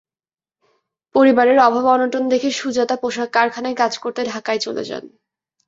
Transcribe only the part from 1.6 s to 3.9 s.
অভাব-অনটন দেখে সুজাতা পোশাক কারখানায়